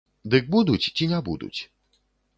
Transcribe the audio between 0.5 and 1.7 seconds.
будуць ці не будуць?